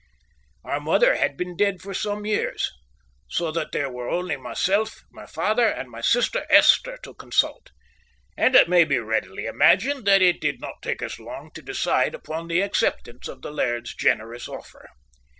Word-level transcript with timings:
Our 0.63 0.79
mother 0.79 1.17
had 1.17 1.37
been 1.37 1.55
dead 1.55 1.79
for 1.79 1.93
some 1.93 2.25
years, 2.25 2.71
so 3.27 3.51
that 3.51 3.71
there 3.71 3.91
were 3.91 4.09
only 4.09 4.35
myself, 4.35 5.03
my 5.11 5.27
father, 5.27 5.67
and 5.67 5.91
my 5.91 6.01
sister 6.01 6.47
Esther 6.49 6.97
to 7.03 7.13
consult, 7.13 7.69
and 8.35 8.55
it 8.55 8.67
may 8.67 8.83
be 8.83 8.97
readily 8.97 9.45
imagined 9.45 10.05
that 10.07 10.23
it 10.23 10.41
did 10.41 10.59
not 10.59 10.81
take 10.81 11.03
us 11.03 11.19
long 11.19 11.51
to 11.53 11.61
decide 11.61 12.15
upon 12.15 12.47
the 12.47 12.61
acceptance 12.61 13.27
of 13.27 13.43
the 13.43 13.51
laird's 13.51 13.93
generous 13.93 14.47
offer. 14.47 14.89